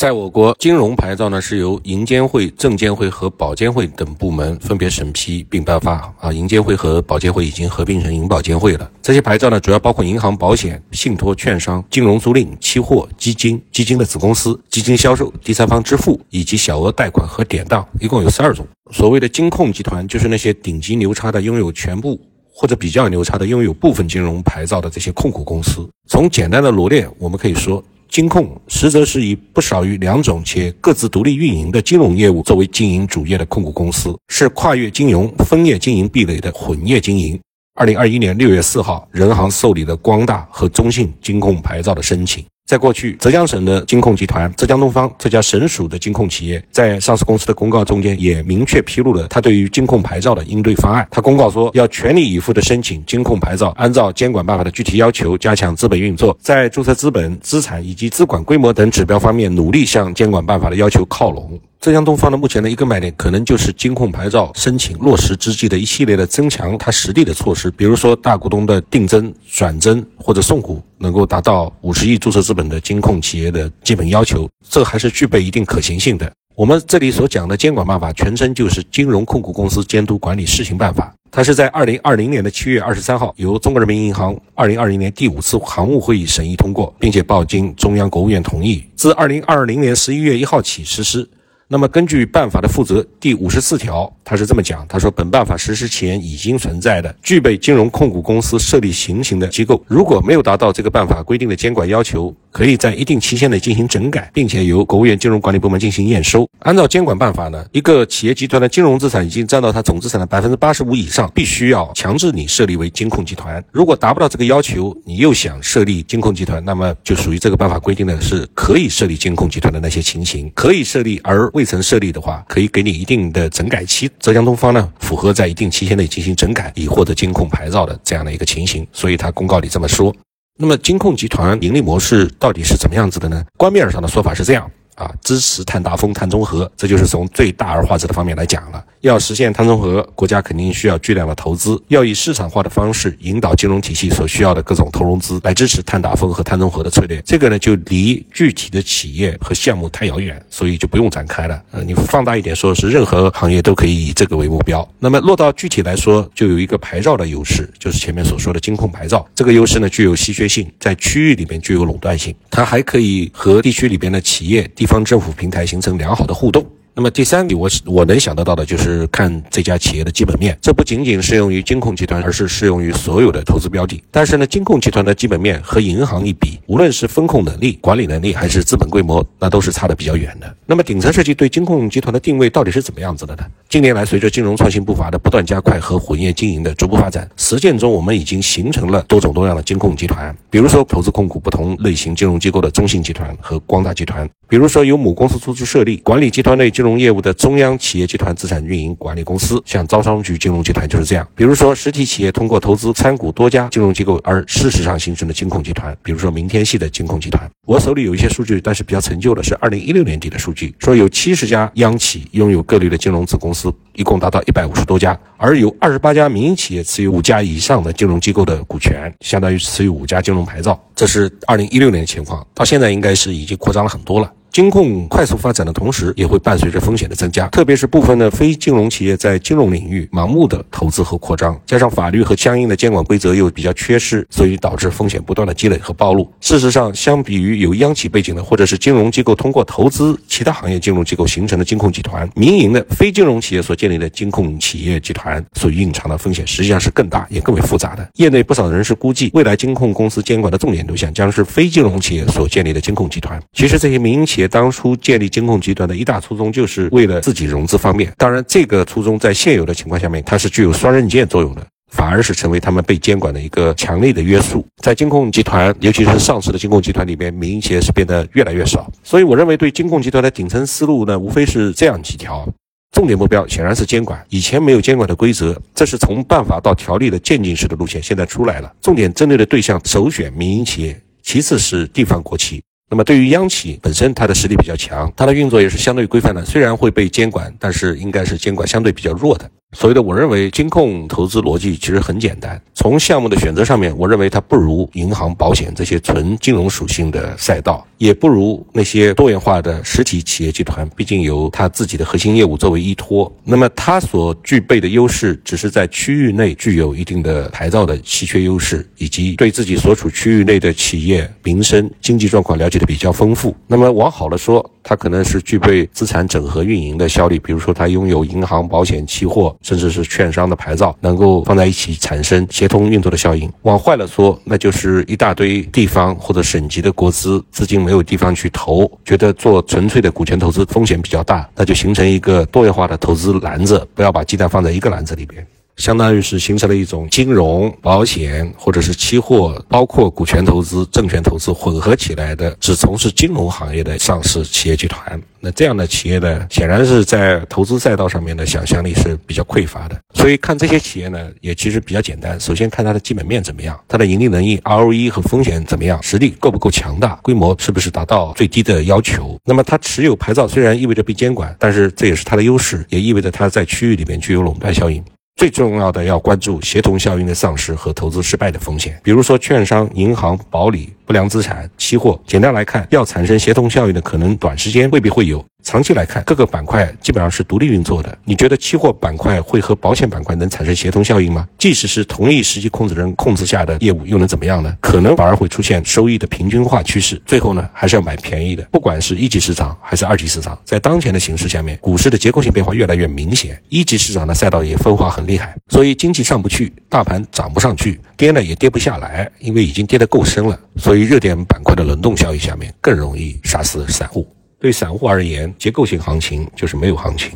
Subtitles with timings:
[0.00, 6.10] 在我国，金融牌照呢是由银监会、证监会和保监会等部门分别审批并颁发。
[6.18, 8.90] 啊，银监会和保监会已经合并成银保监会了。
[9.02, 18.66] 这些牌照呢，主要包括银行、保险、信托、券商、金融租赁、期货、基金、基金的子公司、基金销售、第三方支付以及小额贷款和典当，一共有十二种。
[18.92, 22.18] 所谓的金控集团，就是那些顶级牛叉的拥有全部
[22.50, 25.86] 或者比较牛叉的拥有部分金融牌照的这些控股公司。
[26.08, 27.84] 从简单的罗列，我们可以说。
[28.10, 37.38] 金控实则是以不少于两种且各自独立运营的金融业务作为经营主业的控股公司，是跨越金融分业经营壁垒的混业经营。
[37.74, 42.44] 二零二一年六月四号，人行受理了光大和中信金控牌照的申请。
[42.70, 51.04] 在过去，浙江省的金控集团浙江东方这家省属的金控企业，在上市公司的公告中间也明确披露了他对于金控牌照的应对方案。
[51.10, 61.58] 他公告说，要全力以赴地申请金控牌照，按照监管办法的具体要求，加强资本运作，在注册资本、资产以及资管规模等指标方面，努力向监管办法的要求靠拢。
[61.80, 76.30] 浙江东方的目前的一个卖点，可能就是金控牌照申请落实之际的一系列的增强它实力的措施，比如说大股东的定增、转增或者送股，能够达到五十亿注册资本的金控企业的基本要求，这还是具备一定可行性的。
[76.54, 91.26] 我们这里所讲的监管办法，全称就是《金融控股公司监督管理试行办法》，它是在二零二零年的七月二十三号由中国人民银行二零二零年第五次常务会议审议通过，并且报经中央国务院同意，自二零二零年十一月一号起实施。
[91.72, 106.48] 那么，根据办法的负责第五十四条，他是这么讲：他说，本办法实施前已经存在的具备金融控股公司设立情形的机构，如果没有达到这个办法规定的监管要求，可以在一定期限内进行整改，并且由国务院金融管理部门进行验收。
[106.60, 113.62] 按照监管办法呢，一个企业集团的金融资产已经占到它总资产的百分之八十五以上，必须要强制你设立为金控集团。
[113.70, 121.50] 如果达不到这个要求，你又想设立金控集团，那么就属于这个办法规定的是可以设立金控集团的那些情形，可以设立而。
[121.52, 124.08] 未曾设立的话，可以给你一定的整改期。
[124.20, 130.14] 浙江东方呢，符合在一定期限内进行整改，以获得金控牌照的这样的一个情形，所以他公告里这么说。
[130.62, 133.42] 那么，金控集团盈利模式到底是怎么样子的呢？
[133.56, 134.70] 官面上的说法是这样。
[134.94, 138.84] 啊，支持碳达峰、碳中和，这就是从最大而化之的方面来讲了。
[139.00, 147.20] 要实现碳中和，国家肯定需要巨量的投资，要以市场化的方式引导金融体系所需要的各种投融资，来支持碳达峰和碳中和的策略。
[147.22, 151.62] 这个呢，就离具体的企业和项目太遥远，所以就不用展开了。
[151.70, 154.86] 呃，你放大一点说，是任何行业都可以以这个为目标。
[154.98, 159.26] 那么落到具体来说，就有一个牌照的优势，就是前面所说的金控牌照。
[159.34, 164.84] 这个优势呢，具有稀缺性，在区域里面具有垄断性，它还可以和地区里边的企业地。
[164.90, 166.66] 方政府平台形成良好的互动。
[166.94, 174.02] 那么第三个，我我能想得到的就是看这家企业的基本面，这不仅仅适用于金控集团，而是适用于所有的投资标的。
[174.10, 180.54] 但是呢，金控集团的基本面和银行一比，无论是风控能力、管理能力，还是资本规模，那都是差的比较远的。
[180.66, 183.44] 那么顶层设计对金控集团的定位到底是怎么样子的呢？
[183.68, 190.36] 近年来，随着金融创新步伐的不断加快和混业经营的逐步发展，实践中我们已经形成了多种多样的金控集团。
[190.50, 201.28] 比如说，投资控股不同类型金融机构的中信集团和光大集团；比如说，由母公司出资设立管理集团内金融业务的中央企业集团资产运营管理公司，像招商局金融集团就是这样。
[201.34, 207.46] 比如说，实体企业通过投资参股多家金融机构而事实上形成的金控集团，比如说明天系的金控集团。
[207.66, 213.70] 我手里有一些数据，但是比较陈旧的是二零一六年底的数据，说有七十家央企拥有各类的金融子公司。
[213.92, 220.80] 一共达到一百五十多家，而有二十八家民营企业持有五家以上的金融机构的股权，相当于持有五家金融牌照。
[220.94, 224.32] 这是二零一六年的情况，到现在应该是已经扩张了很多了。
[224.52, 236.28] 金控快速发展的同时，也会伴随着风险的增加，特别是部分的非金融企业在金融领域盲目的投资和扩张，加上法律和相应的监管规则又比较缺失，所以导致风险不断的积累和暴露。
[236.40, 248.08] 事实上，相比于有央企背景的或者是金融机构通过投资其他行业金融机构形成的金控集团，民营的非金融企业所建立的金控企业集团所蕴藏的风险实际上是更大也更为复杂的。
[248.14, 253.40] 业内不少人士估计，未来金控公司监管的重点对象将是非金融企业所建立的金控集团。
[253.52, 254.48] 其实这些民营企业业。
[254.48, 258.12] 当初建立金控集团的一大初衷，就是为了自己融资方便。
[258.16, 264.66] 当然，这个初衷在现有的情况下面，它是具有双刃剑作用的，反而是成为他们被监管的一个强力的约束。
[264.82, 268.90] 在金控集团，尤其是上市的金控集团里边，民营企业是变得越来越少。
[269.04, 272.48] 所以，我认为对金控集团的顶层思路呢，无非是这样几条：
[272.92, 274.20] 重点目标显然是监管。
[274.30, 278.72] 以前没有监管的规则，这是从办法到条例的渐进式的路线，现在出来了。
[278.80, 282.62] 重点针对的对象，首选民营企业，其次是地方国企。
[282.92, 286.44] 那么，对于央企本身，它的实力比较强，它的运作也是相对规范的。
[286.44, 289.48] 虽然会被监管，但是应该是监管相对比较弱的。
[289.72, 292.60] 所以的，我认为金控投资逻辑其实很简单。
[292.74, 297.86] 从项目的选择上面，我认为它不如银行、保险这些纯金融属性的赛道。
[298.00, 303.30] 也不如那些多元化的实体企业集团，毕竟有它自己的核心业务作为依托。
[303.44, 313.54] 那么它所具备的优势，只是在区域内具有一定的牌照的稀缺优势，以及对自己所处区域内的企业民生经济状况了解的比较丰富。
[313.66, 323.52] 那么往好了说，它可能是具备资产整合运营的效力，比如说它拥有银行、保险、期货，甚至是券商的牌照，能够放在一起产生协同运作的效应。
[323.60, 335.44] 往坏了说，那就是一大堆地方或者省级的国资资金没有地方去投，觉得做纯粹的股权投资风险比较大，那就形成一个多元化的投资篮子，不要把鸡蛋放在一个篮子里边。
[335.80, 345.20] 相当于是形成了一种金融、保险或者是期货，包括股权投资、证券投资混合起来的，只从事金融行业的上市企业集团。
[345.42, 349.98] 那这样的企业呢，显然是在投资赛道上面的想象力是比较匮乏的。
[350.12, 352.38] 所以看这些企业呢，也其实比较简单。
[352.38, 359.38] 首先看它的基本面怎么样，它的盈利能力、ROE 和风险怎么样，实力够不够强大，规模是不是达到最低的要求。
[359.46, 365.02] 那么它持有牌照虽然意味着被监管，但是这也是它的优势，也意味着它在区域里面具有垄断效应。
[365.36, 372.16] 最重要的要关注协同效应的丧失和投资失败的风险，比如说券商、银行、保理、不良资产、期货。
[372.24, 375.44] 简单来看，要产生协同效应的可能，短时间未必会有。
[375.64, 378.16] 长期来看，各个板块基本上是独立运作的。
[378.24, 381.48] 你觉得期货板块会和保险板块能产生协同效应吗？
[381.58, 384.72] 即使是同一实际控制人控制下的业务，又能怎么样呢？
[384.80, 387.20] 可能反而会出现收益的平均化趋势。
[387.26, 388.62] 最后呢，还是要买便宜的。
[388.70, 393.60] 不管是一级市场还是二级市场，在当前的形势下面，股市的结构性变化越来越明显。
[393.68, 400.60] 一级市场的赛道也分化很厉害，所以经济上不去，大盘涨不上去，跌呢也跌不下来，因为已经跌得够深了。
[400.76, 404.28] 所以热点板块的轮动效应下面，更容易杀死散户。
[404.58, 407.30] 对散户而言，结构性行情就是没有行情。